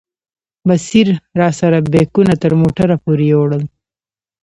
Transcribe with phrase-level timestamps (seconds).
[0.67, 1.07] بصیر
[1.39, 3.63] راسره بیکونه تر موټره پورې یوړل.